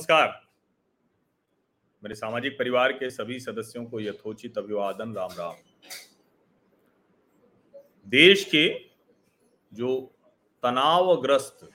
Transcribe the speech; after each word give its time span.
नमस्कार। 0.00 0.48
मेरे 2.04 2.14
सामाजिक 2.14 2.58
परिवार 2.58 2.92
के 2.92 3.10
सभी 3.10 3.40
सदस्यों 3.40 3.84
को 3.84 4.00
यथोचित 4.00 4.58
अभिवादन, 4.58 5.14
राम 5.14 5.30
राम। 5.38 5.54
देश 8.06 8.44
के 8.44 8.80
जो 9.74 10.14
तनावग्रस्त, 10.62 11.70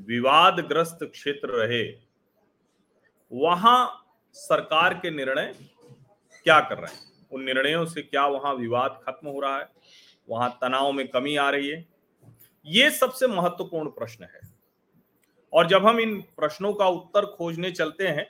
विवादग्रस्त 0.00 0.98
क्षेत्र 1.02 1.48
रहे, 1.48 1.98
वहाँ 3.32 4.06
सरकार 4.32 4.94
के 4.94 5.10
निर्णय 5.10 5.54
क्या 6.44 6.60
कर 6.60 6.78
रहे 6.78 6.94
हैं? 6.94 7.28
उन 7.32 7.42
निर्णयों 7.42 7.86
से 7.86 8.02
क्या 8.02 8.26
वहाँ 8.26 8.54
विवाद 8.54 9.00
खत्म 9.06 9.28
हो 9.28 9.40
रहा 9.40 9.58
है? 9.58 9.68
वहाँ 10.28 10.58
तनाव 10.60 10.92
में 10.92 11.08
कमी 11.08 11.36
आ 11.36 11.50
रही 11.50 11.68
है? 11.68 11.88
ये 12.66 12.90
सबसे 12.90 13.26
महत्वपूर्ण 13.26 13.88
प्रश्न 13.88 14.24
है। 14.24 14.51
और 15.52 15.66
जब 15.68 15.86
हम 15.86 16.00
इन 16.00 16.20
प्रश्नों 16.36 16.72
का 16.74 16.86
उत्तर 16.88 17.26
खोजने 17.26 17.70
चलते 17.70 18.08
हैं 18.08 18.26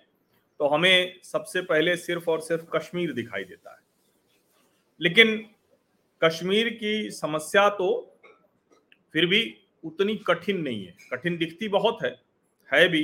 तो 0.61 0.67
हमें 0.69 1.21
सबसे 1.23 1.61
पहले 1.63 1.97
सिर्फ़ 1.97 2.31
और 2.31 2.41
सिर्फ़ 2.41 2.65
कश्मीर 2.73 3.13
दिखाई 3.13 3.45
देता 3.45 3.71
है। 3.71 3.81
लेकिन 5.01 5.37
कश्मीर 6.23 6.69
की 6.71 7.11
समस्या 7.11 7.69
तो 7.69 7.89
फिर 9.15 9.27
भी 9.27 9.59
उतनी 9.85 10.17
कठिन 10.17 10.61
नहीं 10.61 10.85
है। 10.87 10.95
कठिन 11.13 11.37
दिखती 11.37 11.69
बहुत 11.69 11.99
है 12.03 12.11
है 12.71 12.89
भी, 12.89 13.03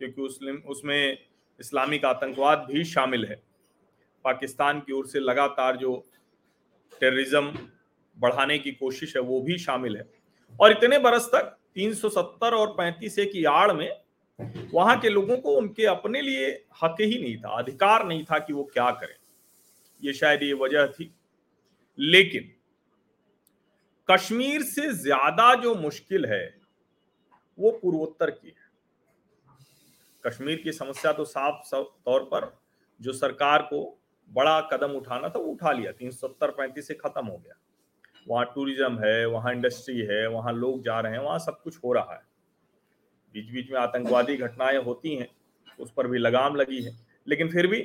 क्योंकि 0.00 0.22
उसमें 0.68 1.18
इस्लामिक 1.60 2.04
आतंकवाद 2.04 2.66
भी 2.70 2.84
शामिल 2.84 3.24
है। 3.24 3.42
पाकिस्तान 4.24 4.80
की 4.80 4.92
ओर 4.92 5.06
से 5.06 5.20
लगातार 5.20 5.76
जो 5.76 6.04
टेररिज्म 7.00 7.52
बढ़ाने 8.16 8.58
की 8.58 8.72
कोशिश 8.72 9.16
है, 9.16 9.22
वो 9.22 9.40
भी 9.40 9.58
शामिल 9.58 9.96
है। 9.96 10.04
और 10.60 10.70
इतने 10.70 10.98
बरस 10.98 11.26
तक 11.26 11.56
370 11.76 12.54
और 12.54 12.74
35 12.78 13.18
ए 13.18 13.26
की 13.26 13.44
आड़ 13.44 13.72
में 13.72 14.00
वहाँ 14.74 14.98
के 15.00 15.08
लोगों 15.08 15.36
को 15.36 15.54
उनके 15.56 15.84
अपने 15.86 16.20
लिए 16.20 16.46
हक 16.82 16.96
ही 17.00 17.18
नहीं 17.22 17.36
था, 17.36 17.48
अधिकार 17.48 18.06
नहीं 18.06 18.24
था 18.24 18.38
कि 18.38 18.52
वो 18.52 18.64
क्या 18.64 18.90
करें। 18.90 19.14
ये 20.02 20.12
शायद 20.12 20.42
ये 20.42 20.52
वजह 20.52 20.86
थी। 20.86 21.14
लेकिन 21.98 22.50
कश्मीर 24.08 24.62
से 24.62 24.92
ज़्यादा 24.92 25.54
जो 25.54 25.74
मुश्किल 25.74 26.26
है, 26.26 26.60
वो 27.58 27.70
पूर्वोत्तर 27.70 28.30
की 28.30 28.48
है। 28.48 28.68
कश्मीर 30.24 30.60
की 30.64 30.72
समस्या 30.72 31.12
तो 31.12 31.24
साफ़ 31.24 31.74
तौर 31.74 32.22
पर 32.24 32.52
जो 33.00 33.12
सरकार 33.12 33.62
को 33.62 33.98
बड़ा 34.30 34.60
कदम 34.72 34.92
उठाना 34.92 35.28
था, 35.28 35.38
वो 35.38 35.52
उठा 35.52 35.72
लिया। 35.72 35.92
तीन 35.92 36.10
सत्तर, 36.10 36.50
पैंतीस 36.50 36.88
से 36.88 36.94
खत्म 36.94 37.26
हो 37.26 37.36
गया। 37.36 37.54
वहाँ 38.26 38.44
टूरिज़्म 38.54 38.98
है, 38.98 39.26
वहाँ 39.26 39.52
इंडस्ट्री 39.52 40.00
है, 40.00 40.26
वहाँ 40.28 40.52
लोग 40.52 40.82
जा 40.82 40.98
रहे 41.00 41.12
हैं, 41.12 41.20
वहाँ 41.20 41.38
सब 41.38 41.60
कुछ 41.62 41.76
हो 41.84 41.92
रहा 41.92 42.14
है। 42.14 42.22
बीच 43.34 43.50
बीच 43.50 43.70
में 43.70 43.78
आतंकवादी 43.78 44.36
घटनाएँ 44.36 44.78
होती 44.78 45.14
हैं, 45.16 45.28
उस 45.78 45.92
पर 45.96 46.06
भी 46.06 46.18
लगाम 46.18 46.56
लगी 46.56 46.82
है। 46.82 46.96
लेकिन 47.26 47.48
फिर 47.48 47.66
भी 47.66 47.80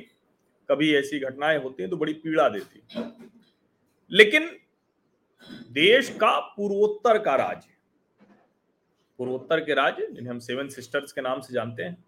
कभी 0.68 0.94
ऐसी 0.96 1.18
घटनाएँ 1.20 1.58
होती 1.58 1.82
हैं 1.82 1.90
तो 1.90 1.96
बड़ी 1.96 2.12
पीड़ा 2.14 2.48
देती 2.48 2.82
है। 2.90 3.12
लेकिन 4.10 4.48
देश 5.72 6.08
का 6.10 6.38
पूर्वोत्तर 6.56 7.18
का 7.18 7.34
राज्य, 7.36 7.68
पूर्वोत्तर 9.18 9.60
के 9.60 9.74
राज्य, 9.74 10.06
जिन्हें 10.06 10.30
हम 10.30 10.38
सेवन 10.38 10.68
सिस्टर्स 10.68 11.12
के 11.12 11.20
नाम 11.20 11.40
से 11.40 11.54
जानते 11.54 11.82
हैं, 11.82 12.04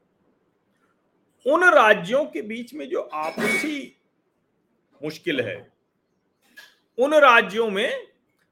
उन 1.46 1.64
राज्यों 1.64 2.24
के 2.24 2.42
बीच 2.42 2.74
में 2.74 2.88
जो 2.88 3.00
आपसी 3.02 3.96
मुश्किल 5.00 5.40
है, 5.40 5.56
उन 6.98 7.14
राज्यों 7.14 7.68
में 7.70 8.08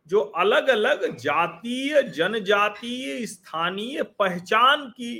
जो 0.07 0.21
अलग 0.21 0.69
अलग 0.69 1.17
जातीय, 1.17 2.03
जनजातीय, 2.05 3.27
स्थानीय 3.27 4.03
पहचान 4.19 4.89
की 4.91 5.13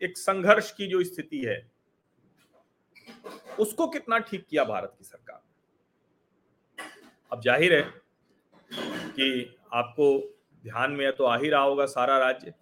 एक 0.00 0.16
संघर्ष 0.18 0.70
की 0.72 0.86
जो 0.86 1.02
स्थिति 1.04 1.38
है, 1.38 1.58
उसको 3.58 3.86
कितना 3.88 4.18
ठीक 4.20 4.46
किया 4.50 4.64
भारत 4.64 4.94
की 4.98 5.04
सरकार? 5.04 5.40
अब 7.32 7.40
ज़ाहिर 7.42 7.74
है 7.74 7.82
कि 9.10 9.56
आपको 9.74 10.18
ध्यान 10.64 10.92
में 10.92 11.10
तो 11.12 11.24
आ 11.24 11.36
ही 11.38 11.48
रहा 11.48 11.62
होगा 11.62 11.86
सारा 11.86 12.18
राज्य, 12.18 12.52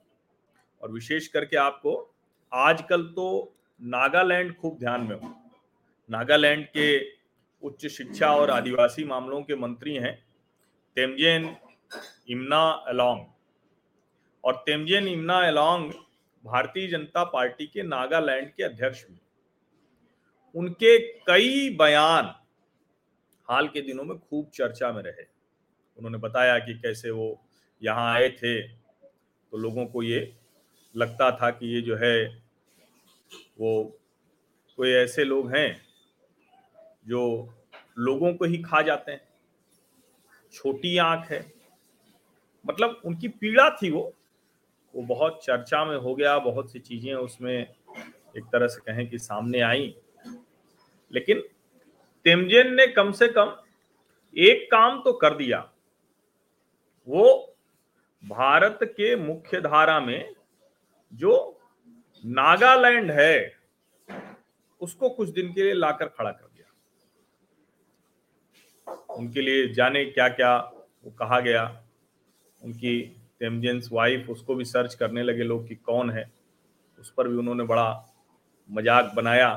और 0.83 0.93
विशेष 0.93 1.27
करके 1.29 1.57
आपको 1.57 1.97
आजकल 2.53 3.03
तो 3.13 3.57
नागालैंड 3.81 4.55
खूब 4.57 4.79
ध्यान 4.79 5.01
में 5.01 5.17
हो। 5.17 5.35
नागालैंड 6.09 6.67
के 6.69 6.87
उच्च 7.63 7.87
शिक्षा 7.89 8.31
और 8.33 8.51
आदिवासी 8.51 9.05
मामलों 9.05 9.43
के 9.43 9.57
मंत्री 9.57 9.95
हैं, 9.95 10.15
तेमजेन 10.97 11.55
इमना 12.29 12.85
एलोंग 12.89 13.27
और 14.45 14.55
तेमजेन 14.67 15.09
इमना 15.09 15.47
एलोंग 15.47 15.93
भारतीय 16.45 16.89
जनता 16.89 17.25
पार्टी 17.25 17.67
के 17.67 17.83
नागालैंड 17.83 18.55
के 18.55 18.63
अध्यक्ष 18.63 19.05
भी। 19.05 19.21
उनके 20.55 20.99
कई 20.99 21.77
बयान 21.77 22.35
हाल 23.51 23.69
के 23.69 23.81
दिनों 23.81 24.05
में 24.05 24.19
खूब 24.19 24.51
चर्चा 24.55 24.93
में 24.93 25.03
रहे। 25.03 25.23
उन्होंने 25.97 26.19
बताया 26.19 26.59
कि 26.59 26.75
कैसे 26.75 27.11
वो 27.11 27.45
यहाँ 27.83 28.15
आए 28.15 28.31
थे। 28.31 28.69
तो 28.69 29.57
लोगों 29.57 29.87
को 29.87 30.03
ये 30.03 30.37
लगता 30.97 31.31
था 31.31 31.51
कि 31.51 31.75
ये 31.75 31.81
जो 31.81 31.97
है, 31.97 32.43
वो 33.61 34.01
कोई 34.77 34.91
ऐसे 34.91 35.25
लोग 35.25 35.57
हैं 35.57 35.83
जो 37.07 37.55
लोगों 37.99 38.35
को 38.35 38.45
ही 38.45 38.59
खा 38.59 38.83
जाते 38.83 39.13
हैं। 39.13 39.29
छोटी 40.53 40.97
आँख 40.99 41.31
है। 41.31 41.54
मतलब 42.65 43.01
उनकी 43.05 43.29
पीड़ा 43.29 43.71
थी 43.71 43.91
वो। 43.91 44.13
वो 44.95 45.03
बहुत 45.03 45.41
चर्चा 45.45 45.85
में 45.85 45.97
हो 45.97 46.15
गया, 46.15 46.39
बहुत 46.39 46.73
सी 46.73 46.79
चीज़ें 46.79 47.15
उसमें 47.15 47.75
एक 48.37 48.45
तरह 48.45 48.67
से 48.67 48.81
कहें 48.81 49.09
कि 49.09 49.19
सामने 49.19 49.61
आई। 49.61 49.97
लेकिन 51.13 51.41
तेमजेन 52.25 52.75
ने 52.75 52.87
कम 52.87 53.13
से 53.13 53.29
कम 53.29 53.57
एक 54.37 54.71
काम 54.71 55.03
तो 55.03 55.13
कर 55.13 55.35
दिया। 55.35 55.59
वो 57.09 57.57
भारत 58.25 58.79
के 58.83 59.17
मुख्य 59.17 59.61
धारा 59.61 60.01
में 60.01 60.35
जो 61.13 61.61
नागालैंड 62.25 63.11
है, 63.11 63.57
उसको 64.81 65.11
कुछ 65.11 65.29
दिन 65.29 65.53
के 65.53 65.63
लिए 65.63 65.73
लाकर 65.73 66.07
खड़ा 66.07 66.31
कर 66.31 66.47
दिया। 66.47 66.73
उनके 69.15 69.41
लिए 69.41 69.69
जाने 69.69 70.05
क्या 70.05 70.29
क्या 70.29 70.57
वो 71.05 71.11
कहा 71.11 71.41
गया। 71.41 71.84
उनकी 72.65 73.01
तेमजेंस 73.41 73.89
वाइफ 73.93 74.31
उसको 74.31 74.55
भी 74.55 74.65
सर्च 74.65 74.95
करने 74.95 75.23
लगे 75.23 75.43
लोग 75.43 75.69
कि 75.69 75.75
कौन 75.75 76.11
है। 76.11 76.31
उस 76.99 77.13
पर 77.17 77.29
भी 77.29 77.37
उन्होंने 77.37 77.65
बड़ा 77.65 78.15
मज़ाक 78.69 79.13
बनाया। 79.15 79.55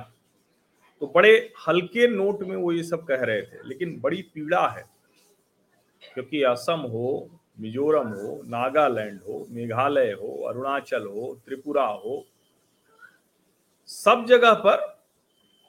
तो 1.02 1.08
बड़े 1.08 1.32
हल्के 1.68 2.08
नोट 2.08 2.42
में 2.44 2.56
वो 2.56 2.72
ये 2.72 2.84
सब 2.84 3.04
कह 3.06 3.24
रहे 3.24 3.42
थे, 3.42 3.68
लेकिन 3.68 4.00
बड़ी 4.02 4.22
पीड़ा 4.34 4.68
है। 4.68 4.86
क्योंकि 6.14 6.42
असम 6.44 6.80
हो, 6.82 7.30
मिजोरम 7.60 8.08
हो, 8.08 8.42
नागालैंड 8.46 9.20
हो, 9.22 9.46
मेघालय 9.50 10.12
हो, 10.12 10.34
अरुणाचल 10.50 11.06
हो, 11.06 11.34
त्रिपुरा 11.46 11.86
हो, 11.86 12.24
सब 13.90 14.26
जगह 14.26 14.54
पर 14.66 14.86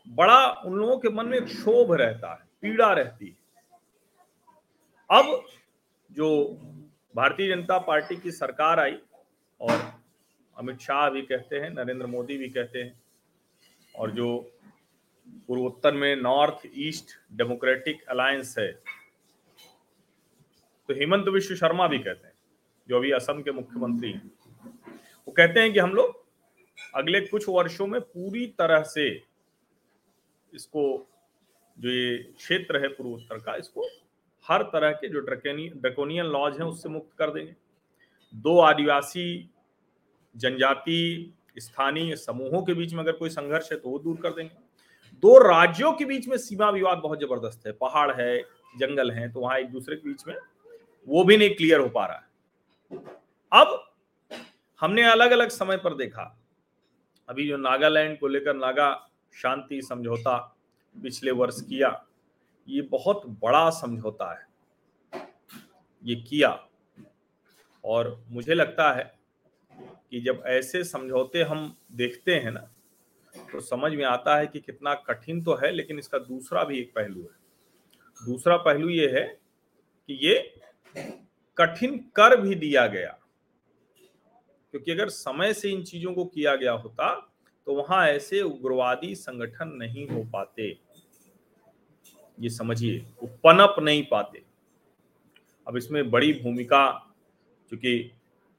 बड़ा 0.07 0.47
उन 0.51 0.75
लोगों 0.75 0.99
के 0.99 1.09
मन 1.09 1.27
में 1.27 1.45
क्षोभ 1.45 1.93
रहता 1.93 2.33
है, 2.33 2.41
पीड़ा 2.63 2.93
रहती 2.93 3.27
है। 3.27 3.37
अब 5.11 5.45
जो 6.11 6.29
भारतीय 7.19 7.49
जनता 7.49 7.77
पार्टी 7.81 8.17
की 8.17 8.31
सरकार 8.33 8.81
आई 8.81 8.97
और 9.61 9.81
अमित 10.57 10.81
शाह 10.81 11.09
भी 11.11 11.23
कहते 11.23 11.57
हैं, 11.57 11.71
नरेंद्र 11.71 12.07
मोदी 12.07 12.37
भी 12.39 12.49
कहते 12.49 12.83
हैं 12.83 13.01
और 13.95 14.11
जो 14.11 14.29
पूर्वोत्तर 15.49 15.95
में 15.95 16.15
नॉर्थ 16.17 16.69
ईस्ट 16.79 17.11
डेमोक्रेटिक 17.37 18.05
अलायंस 18.09 18.55
है 18.59 18.71
तो 20.89 20.95
हेमंत 20.95 21.29
विश्व 21.29 21.55
शर्मा 21.55 21.87
भी 21.89 21.99
कहते 21.99 22.27
हैं, 22.27 22.35
जो 22.89 22.97
अभी 22.97 23.11
असम 23.13 23.43
के 23.43 23.53
मुख्यमंत्री 23.53 24.13
हैं। 24.13 24.31
वो 25.29 25.33
कहते 25.33 25.61
हैं 25.61 25.73
कि 25.73 25.79
हम 25.79 25.95
लोग 25.95 26.25
अगले 26.95 27.21
कुछ 27.23 27.49
वर्षों 27.49 27.87
में 27.87 28.01
पूरी 28.03 28.47
तरह 28.59 28.83
से 28.89 29.09
इसको, 30.53 31.09
जो 31.77 31.91
ये 31.91 32.17
क्षेत्र 32.37 32.83
है 32.83 32.89
पूर्वोत्तर 32.91 33.39
का, 33.39 33.57
इसको 33.57 33.89
हर 34.49 34.63
तरह 34.65 34.93
के 34.93 35.09
जो 35.09 35.21
ड्रकोनियन 35.21 36.27
लॉज 36.27 36.61
हैं, 36.61 36.67
उससे 36.67 36.89
मुक्त 36.89 37.17
कर 37.19 37.31
देंगे। 37.31 37.55
दो 38.35 38.59
आदिवासी 38.61 39.51
जनजाति 40.35 41.35
स्थानीय 41.57 42.17
समूहों 42.17 42.63
के 42.63 42.75
बीच 42.75 42.93
में 42.93 43.01
अगर 43.01 43.13
कोई 43.13 43.31
संघर्ष 43.31 43.71
है 43.73 43.79
तो 43.79 43.89
वो 43.91 43.99
दूर 43.99 44.17
कर 44.17 44.31
देंगे। 44.31 44.55
दो 45.23 45.37
राज्यों 45.41 45.93
के 45.93 46.05
बीच 46.05 46.29
में 46.29 46.37
सीमा 46.39 46.71
विवाद 46.71 46.99
बहुत 46.99 47.21
ज़बरदस्त 47.21 47.67
है। 47.67 47.73
पहाड़ 47.75 48.11
है, 48.13 48.41
जंगल 48.75 49.11
है 49.11 49.31
तो 49.33 49.41
वहाँ 49.41 49.59
एक 49.59 49.71
दूसरे 49.71 49.97
के 49.97 50.09
बीच 50.09 50.27
में 50.29 50.35
वो 51.09 51.25
भी 51.25 51.37
नहीं 51.37 51.55
क्लियर 51.55 51.81
हो 51.81 51.89
पा 51.89 52.07
रहा 52.07 52.17
है। 52.17 52.27
अब 53.53 53.85
हमने 54.81 55.03
अलग 55.03 55.31
अलग 55.31 55.49
समय 55.51 55.77
पर 55.77 55.95
देखा। 55.95 56.35
अभी 57.29 57.47
जो 57.49 57.57
नागालैंड 57.57 58.19
को 58.19 58.29
लेकर 58.29 58.55
नागा 58.57 58.91
शांति 59.35 59.81
समझौता 59.83 60.37
पिछले 60.97 61.31
वर्ष 61.33 61.61
किया 61.61 61.89
ये 62.69 62.83
बहुत 62.83 63.23
बड़ा 63.43 63.69
समझौता 63.71 64.33
है। 64.33 64.47
ये 66.03 66.15
किया। 66.21 66.51
और 67.85 68.25
मुझे 68.29 68.55
लगता 68.55 68.93
है 68.93 69.05
कि 70.11 70.21
जब 70.21 70.43
ऐसे 70.47 70.83
समझौते 70.85 71.43
हम 71.43 71.77
देखते 71.93 72.35
हैं 72.35 72.51
ना 72.51 72.69
तो 73.35 73.61
समझ 73.61 73.93
में 73.93 74.05
आता 74.05 74.37
है 74.37 74.47
कि 74.47 74.61
कितना 74.61 74.95
कठिन 75.07 75.43
तो 75.43 75.55
है, 75.55 75.71
लेकिन 75.71 75.99
इसका 75.99 76.19
दूसरा 76.19 76.65
भी 76.65 76.79
एक 76.79 76.93
पहलू 76.95 77.21
है। 77.21 78.27
दूसरा 78.27 78.57
पहलू 78.57 78.89
ये 78.89 79.09
है 79.11 79.25
कि 80.09 80.19
ये 80.23 80.35
कठिन 81.57 81.99
कर 82.17 82.41
भी 82.41 82.55
दिया 82.55 82.87
गया। 82.87 83.19
क्योंकि 84.75 84.93
अगर 84.93 85.09
समय 85.09 85.55
से 85.55 85.71
इन 85.71 85.83
चीज़ों 85.83 86.15
को 86.15 86.25
किया 86.25 86.55
गया 86.57 86.73
होता 86.73 87.15
तो 87.67 87.75
वहाँ 87.75 88.07
ऐसे 88.09 88.41
उग्रवादी 88.43 89.15
संगठन 89.15 89.69
नहीं 89.69 90.07
हो 90.09 90.23
पाते। 90.33 90.71
ये 92.39 92.51
समझिए 92.51 92.99
वो 93.23 93.29
पनप 93.45 93.77
नहीं 93.81 94.03
पाते। 94.11 94.43
अब 95.67 95.77
इसमें 95.77 96.11
बड़ी 96.11 96.33
भूमिका 96.33 96.87
क्योंकि 97.71 98.11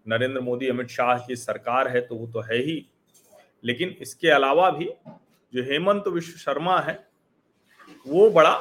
नरेंद्र 0.05 0.41
मोदी, 0.41 0.67
अमित 0.67 0.87
शाह 0.87 1.17
की 1.17 1.35
सरकार 1.35 1.87
है 1.87 2.01
तो 2.01 2.15
वो 2.15 2.27
तो 2.27 2.41
है 2.41 2.57
ही। 2.57 2.85
लेकिन 3.63 3.95
इसके 4.01 4.29
अलावा 4.29 4.69
भी 4.71 4.85
जो 5.53 5.63
हेमंत 5.63 6.07
विश्व 6.07 6.37
शर्मा 6.39 6.79
है, 6.79 6.97
वो 8.05 8.29
बड़ा 8.29 8.55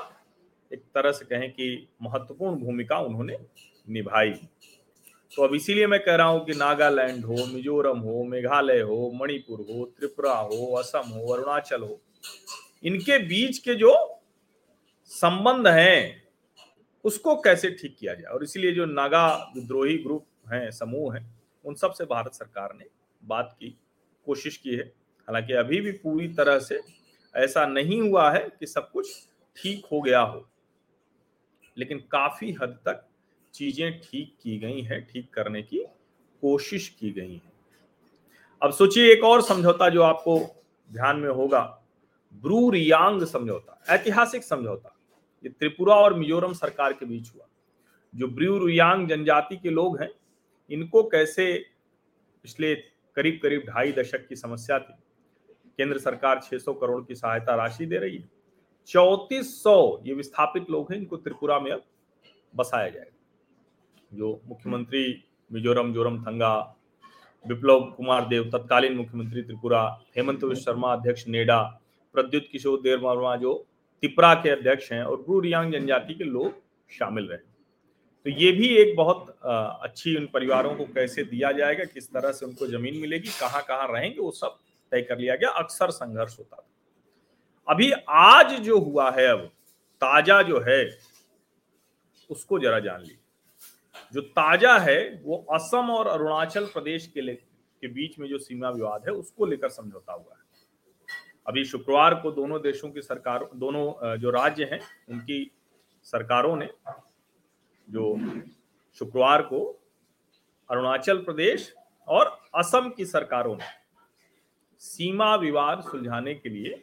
एक 0.70 0.82
तरह 0.94 1.12
से 1.12 1.24
कहें 1.24 1.50
कि 1.50 1.88
महत्वपूर्ण 2.02 2.56
भूमिका 2.56 2.98
उन्होंने 2.98 3.36
निभाई। 3.88 4.30
तो 5.32 5.42
अब 5.42 5.54
इसीलिए 5.54 5.86
मैं 5.86 6.00
कह 6.00 6.14
रहा 6.14 6.26
हूँ 6.26 6.44
कि 6.44 6.52
नागालैंड 6.52 7.24
हो, 7.24 7.34
मिजोरम 7.46 7.98
हो, 7.98 8.22
मेघालय 8.24 8.80
हो, 8.80 9.10
मणिपुर 9.14 9.60
हो, 9.60 9.84
त्रिपुरा 9.98 10.32
हो, 10.32 10.74
असम 10.74 11.10
हो, 11.10 11.26
अरुणाचल 11.34 11.82
हो, 11.82 12.00
इनके 12.84 13.18
बीच 13.18 13.58
के 13.58 13.74
जो 13.74 13.92
संबंध 15.12 15.66
है, 15.66 16.22
उसको 17.04 17.34
कैसे 17.36 17.70
ठीक 17.70 17.96
किया 18.00 18.14
जाए? 18.14 18.32
और 18.32 18.42
इसीलिए 18.44 18.72
जो 18.72 18.86
नागा 18.86 19.26
विद्रोही 19.56 19.96
ग्रुप 19.98 20.26
हैं, 20.52 20.70
समूह 20.70 21.14
हैं, 21.14 21.26
उन 21.64 21.74
सबसे 21.74 22.04
भारत 22.04 22.34
सरकार 22.34 22.74
ने 22.74 22.84
बात 23.22 23.56
की, 23.60 23.76
कोशिश 24.26 24.56
की 24.56 24.70
है। 24.70 24.84
हालाँकि 25.28 25.52
अभी 25.52 25.80
भी 25.80 25.92
पूरी 25.94 26.28
तरह 26.28 26.58
से 26.58 26.80
ऐसा 27.34 27.64
नहीं 27.66 28.00
हुआ 28.00 28.30
है 28.30 28.48
कि 28.60 28.66
सब 28.66 28.90
कुछ 28.90 29.10
ठीक 29.56 29.86
हो 29.92 30.00
गया 30.00 30.20
हो, 30.20 30.46
लेकिन 31.76 31.98
काफ़ी 32.12 32.52
हद 32.52 32.78
तक 32.86 33.04
चीज़ें 33.54 34.00
ठीक 34.00 34.36
की 34.42 34.58
गई 34.58 34.82
हैं, 34.82 35.00
ठीक 35.06 35.32
करने 35.34 35.62
की 35.62 35.78
कोशिश 36.42 36.88
की 36.90 37.10
गई 37.10 37.34
है। 37.34 37.52
अब 38.62 38.72
सोचिए 38.72 39.12
एक 39.12 39.24
और 39.24 39.42
समझौता 39.42 39.88
जो 39.88 40.02
आपको 40.02 40.38
ध्यान 40.90 41.16
में 41.16 41.30
होगा 41.30 41.60
ब्रू 42.34 42.70
रियांग 42.70 43.24
समझौता, 43.24 43.80
ऐतिहासिक 43.88 44.44
समझौता। 44.44 44.94
ये 45.44 45.48
त्रिपुरा 45.48 45.94
और 45.94 46.14
मिजोरम 46.14 46.52
सरकार 46.52 46.92
के 46.92 47.06
बीच 47.06 47.30
हुआ। 47.34 47.46
जो 48.14 48.28
ब्रू 48.28 48.66
रियांग 48.66 49.08
जनजाति 49.08 49.56
के 49.56 49.70
लोग 49.70 50.00
हैं, 50.00 50.10
इनको 50.70 51.02
कैसे 51.02 51.64
पिछले 52.42 52.74
करीब 53.16 53.40
करीब 53.42 53.62
ढाई 53.68 53.92
दशक 53.92 54.28
की 54.28 54.36
समस्या 54.36 54.78
थी, 54.78 54.94
केंद्र 55.76 55.98
सरकार 55.98 56.40
600 56.40 56.74
करोड़ 56.74 57.04
की 57.04 57.14
सहायता 57.14 57.54
राशि 57.54 57.86
दे 57.86 57.98
रही 57.98 58.16
है। 58.16 58.30
चौतीस 58.86 59.62
सौ 59.62 60.00
ये 60.04 60.14
विस्थापित 60.14 60.70
लोग 60.70 60.92
हैं, 60.92 60.98
इनको 60.98 61.16
त्रिपुरा 61.16 61.60
में 61.60 61.70
अब 61.70 61.82
बसाया 62.56 62.88
जाएगा। 62.88 63.14
जो 64.14 64.40
मुख्यमंत्री 64.46 65.24
मिजोरम, 65.52 65.92
जोरम, 65.92 66.22
थंगा, 66.22 66.74
विप्लव 67.48 67.80
कुमार 67.80 68.28
देव, 68.28 68.44
तत्कालीन 68.44 68.96
मुख्यमंत्री 68.96 69.42
त्रिपुरा, 69.42 70.00
हेमंत 70.16 70.44
विश्व 70.44 70.62
शर्मा, 70.62 70.92
अध्यक्ष 70.92 71.28
नेडा, 71.28 71.80
प्रद्युत 72.12 72.48
किशोर 72.52 72.80
देव 72.80 73.08
वर्मा 73.08 73.36
जो 73.36 73.67
तिपरा 74.02 74.34
के 74.34 74.50
अध्यक्ष 74.50 74.90
हैं 74.92 75.02
और 75.02 75.16
ब्रू 75.18 75.40
रियांग 75.40 75.72
जनजाति 75.72 76.14
के 76.14 76.24
लोग 76.24 76.60
शामिल 76.90 77.24
रहे। 77.24 77.38
तो 78.26 78.30
ये 78.32 78.52
भी 78.52 78.68
एक 78.76 78.94
बहुत 78.96 79.38
अच्छी 79.42 80.16
उन 80.16 80.26
परिवारों 80.26 80.74
को 80.74 80.84
कैसे 80.86 81.24
दिया 81.24 81.52
जाएगा, 81.52 81.84
किस 81.84 82.08
तरह 82.08 82.32
से 82.32 82.46
उनको 82.46 82.66
ज़मीन 82.66 83.00
मिलेगी 83.00 83.28
कहाँ 83.30 83.62
कहाँ 83.62 83.88
रहेंगे, 83.92 84.20
वो 84.20 84.30
सब 84.30 84.58
तय 84.92 85.02
कर 85.02 85.18
लिया 85.18 85.36
गया। 85.36 85.50
अक्सर 85.52 85.90
संघर्ष 85.90 86.38
होता 86.38 86.56
था। 86.56 86.66
अभी 87.68 87.90
आज 88.08 88.52
जो 88.60 88.78
हुआ 88.80 89.10
है 89.10 89.26
अब, 89.26 89.50
ताज़ा 90.02 90.40
जो 90.42 90.60
है, 90.60 90.98
उसको 92.30 92.58
जरा 92.58 92.78
जान 92.80 93.00
लीजिए। 93.00 93.18
जो 94.14 94.20
ताज़ा 94.20 94.78
है, 94.78 95.22
वो 95.24 95.36
असम 95.52 95.90
और 95.90 96.06
अरुणाचल 96.08 96.66
प्रदेश 96.66 97.06
के 97.08 97.34
के 97.82 97.88
बीच 97.88 98.18
में 98.18 98.28
जो 98.28 98.38
सीमा 98.38 98.68
विवाद 98.70 99.02
है, 99.06 99.12
उसको 99.14 99.46
लेकर 99.46 99.68
समझौता 99.68 100.12
हुआ 100.12 100.32
है। 100.32 100.46
अभी 101.48 101.64
शुक्रवार 101.64 102.14
को 102.14 102.30
दोनों 102.30 102.60
देशों 102.62 102.90
की 102.90 103.02
सरकार, 103.02 103.48
दोनों 103.54 104.16
जो 104.16 104.30
राज्य 104.30 104.64
हैं, 104.64 104.80
उनकी 105.08 105.50
सरकारों 106.06 106.56
ने 106.56 106.68
जो 107.88 108.16
शुक्रवार 109.00 109.42
को 109.42 109.60
अरुणाचल 110.70 111.18
प्रदेश 111.18 111.72
और 112.08 112.38
असम 112.54 112.90
की 112.90 113.04
सरकारों 113.06 113.56
ने 113.56 113.64
सीमा 114.82 115.34
विवाद 115.36 115.82
सुलझाने 115.82 116.34
के 116.34 116.48
लिए 116.48 116.82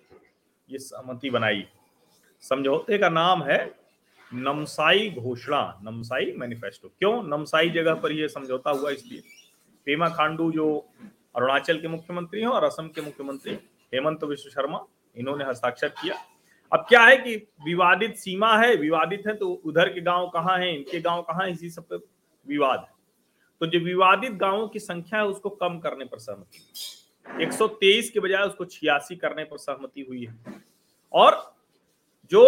ये 0.69 0.79
सहमति 0.79 1.29
बनाई। 1.29 1.65
समझौते 2.43 2.97
का 2.97 3.09
नाम 3.09 3.43
है 3.43 3.59
नमसाई 4.31 5.09
घोषणा, 5.11 5.79
नमसाई 5.83 6.33
मैनिफेस्टो। 6.37 6.87
क्यों? 6.89 7.23
नमसाई 7.23 7.69
जगह 7.69 7.93
पर 7.93 8.11
यह 8.11 8.27
समझौता 8.27 8.71
हुआ 8.71 8.89
इसलिए। 8.91 9.21
पेमा 9.87 10.09
खांडू 10.09 10.51
जो 10.51 10.67
अरुणाचल 11.35 11.81
के 11.81 11.87
मुख्यमंत्री 11.87 12.41
हैं 12.41 12.47
और 12.47 12.63
असम 12.63 12.87
के 12.87 13.01
मुख्यमंत्री 13.01 13.57
हेमंत 13.95 14.23
विश्व 14.23 14.49
शर्मा, 14.49 14.85
इन्होंने 15.15 15.45
हस्ताक्षर 15.45 15.87
किया। 15.87 16.15
अब 16.71 16.85
क्या 16.89 17.01
है 17.01 17.17
कि 17.17 17.35
विवादित 17.65 18.15
सीमा 18.15 18.57
है, 18.57 18.75
विवादित 18.75 19.23
है 19.27 19.35
तो 19.35 19.49
उधर 19.65 19.89
के 19.89 20.01
गाँव 20.01 20.27
कहाँ 20.27 20.57
हैं, 20.59 20.71
इनके 20.77 20.99
गाँव 20.99 21.21
कहाँ 21.21 21.47
इसी 21.49 21.69
सब 21.69 21.87
पे 21.87 21.95
विवाद 22.45 22.79
है। 22.79 22.93
तो 23.61 23.65
जो 23.65 23.79
विवादित 23.79 24.31
गाँवों 24.31 24.67
की 24.67 24.79
संख्या 24.79 25.19
है 25.19 25.25
उसको 25.25 25.49
कम 25.49 25.79
करने 25.79 26.05
पर 26.05 26.19
सहमति 26.19 27.43
123 27.43 28.09
के 28.09 28.19
बजाय 28.19 28.43
उसको 28.43 28.65
छियासी 28.65 29.15
करने 29.15 29.43
पर 29.43 29.57
सहमति 29.57 30.01
हुई 30.01 30.25
है। 30.25 30.61
और 31.13 31.55
जो 32.31 32.43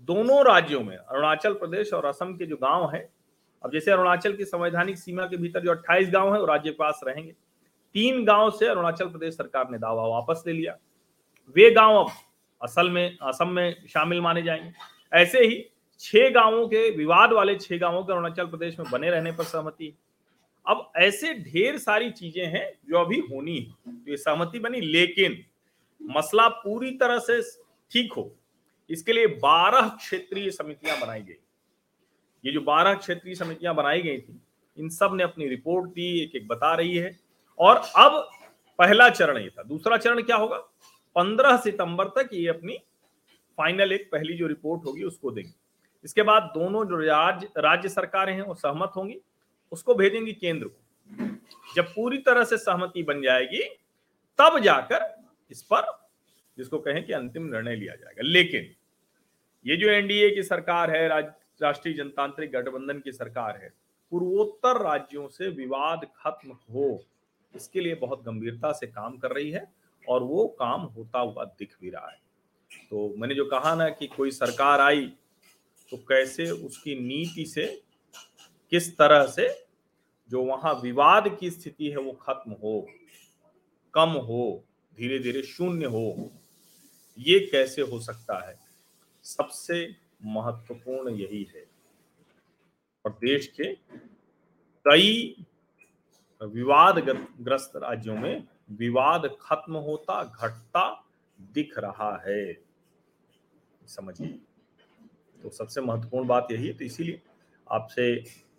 दोनों 0.00 0.44
राज्यों 0.44 0.80
में, 0.80 0.96
अरुणाचल 0.96 1.52
प्रदेश 1.52 1.92
और 1.92 2.04
असम 2.04 2.36
के 2.36 2.46
जो 2.46 2.56
गाँव 2.56 2.90
हैं, 2.90 3.08
अब 3.64 3.72
जैसे 3.72 3.90
अरुणाचल 3.90 4.36
की 4.36 4.44
संवैधानिक 4.44 4.98
सीमा 4.98 5.26
के 5.26 5.36
भीतर 5.36 5.60
जो 5.60 5.70
28 5.70 6.10
गाँव 6.10 6.34
है, 6.34 6.40
वो 6.40 6.46
राज्य 6.46 6.70
के 6.70 6.76
पास 6.76 7.00
रहेंगे। 7.04 7.32
तीन 7.94 8.24
गाँव 8.24 8.50
से 8.50 8.66
अरुणाचल 8.66 9.08
प्रदेश 9.08 9.34
सरकार 9.34 9.70
ने 9.70 9.78
दावा 9.78 10.06
वापस 10.06 10.44
ले 10.46 10.52
लिया। 10.52 10.76
वे 11.56 11.70
गाँव 11.70 11.96
अब 11.96 12.10
असल 12.60 12.90
में, 12.90 13.16
असम 13.22 13.48
में 13.48 13.86
शामिल 13.88 14.20
माने 14.20 14.42
जाएँगे। 14.42 14.72
ऐसे 15.12 15.38
ही 15.38 15.64
छह 16.00 16.28
गाँवों 16.30 16.66
के, 16.68 16.88
विवाद 16.90 17.32
वाले 17.32 17.54
छह 17.56 17.78
गाँवों 17.78 18.02
के 18.04 18.12
अरुणाचल 18.12 18.46
प्रदेश 18.46 18.78
में 18.78 18.90
बने 18.90 19.10
रहने 19.10 19.32
पर 19.32 19.44
सहमति। 19.44 19.92
अब 20.66 20.92
ऐसे 20.96 21.32
ढेर 21.34 21.78
सारी 21.78 22.10
चीज़ें 22.10 22.44
हैं 22.46 22.70
जो 22.88 22.98
अभी 22.98 23.18
होनी 23.22 23.56
है 23.56 23.92
तो 23.94 24.10
ये 24.10 24.16
सहमति 24.16 24.58
बनी, 24.58 24.80
लेकिन 24.80 25.36
मसला 26.00 26.48
पूरी 26.48 26.90
तरह 26.90 27.18
से 27.18 27.40
ठीक 27.90 28.12
हो। 28.12 28.30
इसके 28.90 29.12
लिए 29.12 29.26
बारह 29.38 29.88
क्षेत्रीय 29.88 30.50
समितियाँ 30.50 30.98
बनाई 31.00 31.20
गई। 31.20 31.34
ये 32.44 32.52
जो 32.52 32.60
बारह 32.60 32.94
क्षेत्रीय 32.94 33.34
समितियाँ 33.34 33.74
बनाई 33.74 34.02
गई 34.02 34.18
थी, 34.18 34.40
इन 34.78 34.88
सबने 34.88 35.22
अपनी 35.22 35.48
रिपोर्ट 35.48 35.90
दी 35.90 36.22
एक 36.22 36.36
एक 36.36 36.46
बता 36.48 36.74
रही 36.74 36.96
है। 36.96 37.16
और 37.58 37.82
अब 37.96 38.28
पहला 38.78 39.08
चरण 39.10 39.38
ये 39.38 39.48
था। 39.48 39.62
दूसरा 39.62 39.96
चरण 39.96 40.22
क्या 40.22 40.36
होगा? 40.36 40.56
पंद्रह 41.16 41.56
सितंबर 41.56 42.08
तक 42.08 42.28
ये 42.32 42.48
अपनी 42.48 42.76
फाइनल 43.58 43.92
एक 43.92 44.08
पहली 44.12 44.34
जो 44.34 44.46
रिपोर्ट 44.46 44.84
होगी, 44.86 45.02
उसको 45.04 45.30
देंगे। 45.30 45.52
इसके 46.04 46.22
बाद 46.22 46.42
दोनों 46.54 46.84
जो 46.84 46.96
राज्य 46.96 47.48
राज्य 47.58 47.88
सरकारें 47.88 48.34
हैं, 48.34 48.42
वो 48.42 48.54
सहमत 48.54 48.92
होंगी। 48.96 49.20
उसको 49.72 49.94
भेजेंगी 49.94 50.32
केंद्र 50.32 50.66
को। 50.66 51.74
जब 51.76 51.92
पूरी 51.94 52.18
तरह 52.18 52.44
से 52.44 52.56
सहमति 52.58 53.02
बन 53.02 53.22
जाएगी, 53.22 53.62
तब 54.38 54.58
जाकर 54.58 55.04
इस 55.50 55.62
पर 55.62 55.90
जिसको 56.58 56.78
कहें 56.78 57.04
कि 57.06 57.12
अंतिम 57.12 57.42
निर्णय 57.44 57.76
लिया 57.76 57.94
जाएगा। 57.94 58.22
लेकिन 58.22 58.74
ये 59.66 59.76
जो 59.76 59.88
एनडीए 59.88 60.30
की 60.30 60.42
सरकार 60.42 60.90
है 60.90 61.08
राष्ट्रीय 61.08 61.94
जनतांत्रिक 61.94 62.52
गठबंधन 62.52 62.98
की 62.98 63.12
सरकार 63.12 63.56
है, 63.56 63.72
पूर्वोत्तर 64.12 64.80
राज्यों 64.82 65.28
से 65.28 65.48
विवाद 65.48 66.06
खत्म 66.16 66.56
हो, 66.70 67.04
इसके 67.54 67.80
लिए 67.80 67.94
बहुत 67.94 68.22
गंभीरता 68.24 68.72
से 68.72 68.86
काम 68.86 69.16
कर 69.18 69.30
रही 69.30 69.50
है। 69.50 69.64
और 70.08 70.22
वो 70.22 70.46
काम 70.58 70.80
होता 70.86 71.18
हुआ 71.18 71.44
दिख 71.58 71.76
भी 71.80 71.90
रहा 71.90 72.10
है। 72.10 72.20
तो 72.90 73.14
मैंने 73.18 73.34
जो 73.34 73.44
कहा 73.44 73.74
ना 73.74 73.88
कि 73.88 74.06
कोई 74.06 74.30
सरकार 74.30 74.80
आई 74.80 75.06
तो 75.92 75.96
कैसे 76.08 76.50
उसकी 76.50 76.94
नीति 77.00 77.44
से, 77.46 77.66
किस 78.72 78.96
तरह 78.98 79.26
से 79.26 79.48
जो 80.30 80.42
वहाँ 80.44 80.74
विवाद 80.74 81.28
की 81.40 81.50
स्थिति 81.50 81.88
है 81.88 81.98
वो 81.98 82.12
खत्म 82.22 82.52
हो, 82.52 82.86
कम 83.94 84.10
हो 84.20 84.64
धीरे 84.96 85.18
धीरे 85.18 85.42
शून्य 85.42 85.86
हो, 85.86 86.30
ये 87.18 87.38
कैसे 87.52 87.82
हो 87.82 88.00
सकता 88.00 88.38
है? 88.48 88.58
सबसे 89.24 89.84
महत्वपूर्ण 90.24 91.14
यही 91.14 91.42
है। 91.54 91.66
और 93.04 93.12
देश 93.20 93.46
के 93.50 93.72
कई 94.86 95.44
विवाद 96.40 96.98
ग्रस्त 96.98 97.72
राज्यों 97.76 98.16
में 98.16 98.42
विवाद 98.72 99.28
खत्म 99.40 99.76
होता, 99.78 100.22
घटता 100.24 100.84
दिख 101.54 101.78
रहा 101.78 102.16
है। 102.26 102.52
समझिए। 103.88 104.38
तो 105.40 105.50
सबसे 105.50 105.80
महत्वपूर्ण 105.80 106.26
बात 106.26 106.48
यही 106.50 106.66
है 106.66 106.72
तो 106.72 106.84
इसीलिए 106.84 107.20
आपसे 107.66 108.12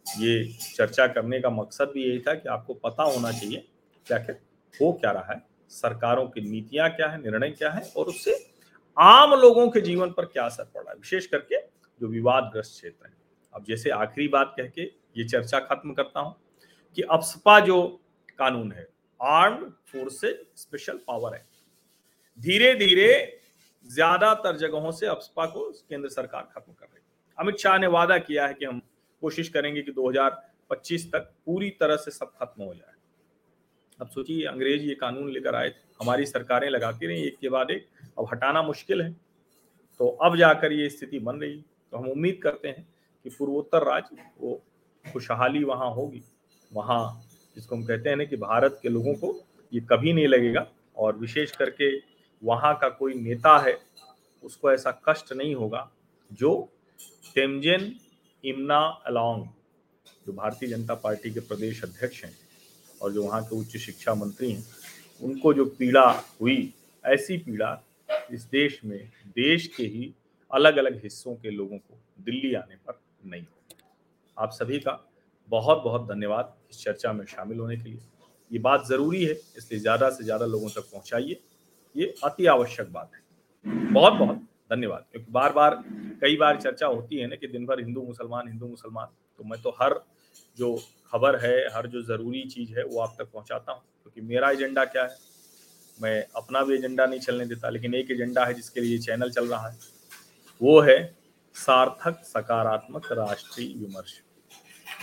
ये 0.05 0.43
चर्चा 0.75 1.07
करने 1.07 1.39
का 1.41 1.49
मकसद 1.51 1.91
भी 1.93 2.03
यही 2.03 2.19
था 2.19 2.33
कि 2.33 2.49
आपको 2.49 2.73
पता 2.75 3.03
होना 3.03 3.31
चाहिए 3.31 3.65
क्या 4.07 4.17
क्या 4.19 4.35
हो 4.73 4.91
क्या 4.93 5.11
रहा 5.11 5.33
है, 5.33 5.41
सरकारों 5.71 6.27
की 6.27 6.41
नीतियाँ 6.41 6.89
क्या 6.89 7.07
है, 7.07 7.21
निर्णय 7.21 7.51
क्या 7.51 7.71
है, 7.71 7.81
और 7.97 8.05
उससे 8.05 8.35
आम 8.97 9.33
लोगों 9.33 9.69
के 9.69 9.81
जीवन 9.81 10.11
पर 10.11 10.25
क्या 10.25 10.45
असर 10.45 10.63
पड़ 10.65 10.81
रहा 10.81 10.91
है, 10.91 10.97
विशेष 10.97 11.25
करके 11.27 11.61
जो 12.01 12.07
विवादग्रस्त 12.07 12.71
क्षेत्र 12.71 13.07
है। 13.07 13.13
अब 13.53 13.65
जैसे 13.67 13.89
आखिरी 13.91 14.27
बात 14.27 14.53
कह 14.57 14.67
के 14.67 14.81
ये 15.17 15.23
चर्चा 15.25 15.59
खत्म 15.61 15.93
करता 15.93 16.19
हूँ 16.19 16.35
कि 16.97 17.01
अफसपा 17.01 17.59
जो 17.59 17.81
कानून 18.39 18.71
है 18.71 18.87
आर्म्ड 19.19 19.69
फोर्सेज 19.91 20.39
स्पेशल 20.55 20.99
पावर 21.07 21.33
है। 21.33 21.45
धीरे 22.39 22.73
धीरे 22.75 23.39
ज़्यादातर 23.85 24.57
जगहों 24.57 24.91
से 24.91 25.05
अपसपा 25.07 25.45
को 25.45 25.69
केंद्र 25.89 26.09
सरकार 26.09 26.49
खत्म 26.55 26.73
कर 26.73 26.85
रही 26.85 26.95
है। 26.95 27.03
अमित 27.37 27.57
शाह 27.57 27.77
ने 27.77 27.87
वादा 27.89 28.17
किया 28.19 28.47
है 28.47 28.53
कि 28.53 28.65
हम 28.65 28.81
कोशिश 29.21 29.49
करेंगे 29.49 29.81
कि 29.81 29.91
2025 29.91 31.05
तक 31.07 31.31
पूरी 31.45 31.69
तरह 31.79 31.95
से 31.95 32.11
सब 32.11 32.31
खत्म 32.31 32.63
हो 32.63 32.73
जाए। 32.73 32.93
अब 33.99 34.09
सोचिए, 34.09 34.45
अंग्रेज़ 34.45 34.83
ये 34.83 34.95
कानून 34.95 35.29
लेकर 35.31 35.55
आए 35.55 35.69
थे। 35.69 35.81
हमारी 36.01 36.25
सरकारें 36.25 36.69
लगाती 36.69 37.07
रही 37.07 37.23
एक 37.23 37.37
के 37.41 37.49
बाद 37.49 37.71
एक। 37.71 37.87
अब 38.19 38.27
हटाना 38.33 38.61
मुश्किल 38.63 39.01
है। 39.01 39.11
तो 39.99 40.07
अब 40.23 40.35
जाकर 40.37 40.71
ये 40.71 40.89
स्थिति 40.89 41.19
बन 41.19 41.39
रही 41.39 41.61
तो 41.93 41.97
हम 41.97 42.09
उम्मीद 42.09 42.39
करते 42.43 42.67
हैं 42.67 42.87
कि 43.25 43.29
पूर्वोत्तर 43.29 43.83
राज्य, 43.83 44.15
वो 44.39 44.61
खुशहाली 45.05 45.63
वहाँ 45.63 45.89
होगी। 45.91 46.23
वहाँ 46.71 47.29
जिसको 47.55 47.75
हम 47.75 47.83
कहते 47.85 48.09
हैं 48.09 48.15
ना 48.15 48.23
कि 48.25 48.37
भारत 48.37 48.79
के 48.83 48.89
लोगों 48.89 49.13
को 49.13 49.35
ये 49.73 49.79
कभी 49.89 50.13
नहीं 50.13 50.27
लगेगा 50.27 50.65
और 50.97 51.17
विशेष 51.17 51.51
करके 51.51 51.95
वहाँ 52.41 52.73
का 52.81 52.89
कोई 52.89 53.13
नेता 53.13 53.57
है, 53.57 53.77
उसको 54.43 54.71
ऐसा 54.71 54.91
कष्ट 55.07 55.33
नहीं 55.33 55.55
होगा 55.55 55.89
जो 56.31 56.51
टेमजेन 57.35 57.93
इमना 58.43 58.79
अलोंग, 59.07 59.45
जो 60.25 60.33
भारतीय 60.33 60.69
जनता 60.69 60.95
पार्टी 60.95 61.31
के 61.33 61.39
प्रदेश 61.39 61.83
अध्यक्ष 61.83 62.23
हैं 62.23 62.35
और 63.01 63.11
जो 63.11 63.23
वहाँ 63.23 63.43
के 63.43 63.55
उच्च 63.55 63.77
शिक्षा 63.77 64.13
मंत्री 64.15 64.51
हैं, 64.51 64.63
उनको 65.21 65.53
जो 65.53 65.65
पीड़ा 65.79 66.09
हुई, 66.41 66.73
ऐसी 67.05 67.37
पीड़ा 67.37 67.81
इस 68.31 68.43
देश 68.43 68.79
में, 68.85 68.99
देश 69.27 69.67
के 69.67 69.83
ही 69.83 70.13
अलग 70.51 70.77
अलग 70.77 71.01
हिस्सों 71.03 71.35
के 71.35 71.49
लोगों 71.49 71.77
को 71.77 71.97
दिल्ली 72.19 72.53
आने 72.53 72.75
पर 72.75 72.99
नहीं। 73.25 73.45
आप 74.37 74.51
सभी 74.51 74.79
का 74.79 74.91
बहुत 75.49 75.83
बहुत 75.83 76.07
धन्यवाद 76.07 76.53
इस 76.71 76.79
चर्चा 76.79 77.13
में 77.13 77.25
शामिल 77.27 77.59
होने 77.59 77.77
के 77.77 77.89
लिए। 77.89 77.99
ये 78.51 78.59
बात 78.59 78.85
ज़रूरी 78.87 79.23
है, 79.25 79.33
इसलिए 79.57 79.79
ज़्यादा 79.79 80.09
से 80.09 80.23
ज़्यादा 80.23 80.45
लोगों 80.45 80.69
तक 80.69 80.89
पहुँचाइए। 80.91 81.39
ये 81.95 82.13
अति 82.23 82.45
आवश्यक 82.47 82.91
बात 82.91 83.11
है। 83.15 83.91
बहुत 83.93 84.13
बहुत 84.13 84.37
धन्यवाद, 84.71 85.05
क्योंकि 85.11 85.31
बार 85.31 85.53
बार 85.53 85.83
कई 86.21 86.35
बार 86.37 86.59
चर्चा 86.61 86.87
होती 86.87 87.17
है 87.17 87.27
ना 87.27 87.35
कि 87.35 87.47
दिन 87.47 87.65
भर 87.65 87.79
हिंदू 87.79 88.01
मुसलमान 88.03 88.47
हिंदू 88.47 88.67
मुसलमान 88.67 89.07
तो 89.39 89.43
मैं 89.43 89.61
तो 89.61 89.69
हर 89.81 89.99
जो 90.57 90.75
खबर 91.11 91.35
है, 91.39 91.57
हर 91.69 91.87
जो 91.87 92.01
ज़रूरी 92.03 92.43
चीज़ 92.45 92.77
है, 92.77 92.83
वो 92.83 92.99
आप 93.01 93.15
तक 93.19 93.31
पहुंचाता 93.33 93.71
हूँ, 93.71 93.81
क्योंकि 94.03 94.21
मेरा 94.23 94.49
एजेंडा 94.51 94.85
क्या 94.85 95.03
है? 95.03 95.15
मैं 95.99 96.25
अपना 96.35 96.61
भी 96.61 96.75
एजेंडा 96.75 97.05
नहीं 97.05 97.19
चलने 97.19 97.45
देता, 97.45 97.69
लेकिन 97.69 97.95
एक 97.95 98.11
एजेंडा 98.11 98.45
है 98.45 98.53
जिसके 98.53 98.81
लिए 98.81 98.97
चैनल 98.99 99.31
चल 99.31 99.47
रहा 99.47 99.67
है, 99.67 99.77
वो 100.61 100.79
है 100.81 100.97
सार्थक 101.55 102.23
सकारात्मक 102.25 103.11
राष्ट्रीय 103.11 103.73
विमर्श। 103.77 104.21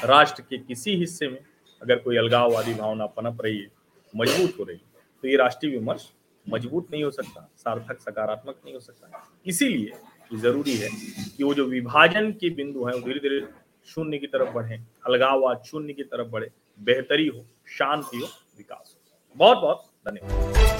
राष्ट्र 0.04 0.42
के 0.42 0.58
किसी 0.58 0.96
हिस्से 0.96 1.28
में 1.28 1.38
अगर 1.82 1.98
कोई 1.98 2.16
अलगाववादी 2.16 2.74
भावना 2.74 3.06
पनप 3.06 3.42
रही 3.44 3.58
है, 3.58 3.68
मज़बूत 4.14 4.58
हो 4.58 4.64
रही 4.64 4.76
है 4.76 5.02
तो 5.22 5.28
ये 5.28 5.36
राष्ट्रीय 5.36 5.72
विमर्श 5.72 6.10
मज़बूत 6.46 6.86
नहीं 6.92 7.02
हो 7.04 7.10
सकता, 7.10 7.48
सार्थक, 7.56 8.00
सकारात्मक 8.00 8.60
नहीं 8.64 8.74
हो 8.74 8.80
सकता। 8.80 9.26
इसीलिए 9.46 10.38
ज़रूरी 10.40 10.74
है 10.76 10.88
कि 11.36 11.44
वो 11.44 11.54
जो 11.54 11.64
विभाजन 11.64 12.30
के 12.32 12.50
बिंदु 12.50 12.84
हैं, 12.84 12.94
वो 12.94 13.00
धीरे 13.00 13.20
धीरे 13.20 13.40
शून्य 13.88 14.18
की 14.18 14.26
तरफ़ 14.26 14.52
बढ़े, 14.54 14.80
अलगाववाद 15.06 15.62
शून्य 15.66 15.92
की 15.92 16.02
तरफ़ 16.04 16.28
बढ़े, 16.28 16.50
बेहतरी 16.78 17.26
हो, 17.26 17.44
शांति 17.68 18.18
हो, 18.18 18.26
विकास 18.58 18.94
हो। 18.94 19.34
बहुत 19.36 19.58
बहुत 19.58 19.90
धन्यवाद। 20.08 20.79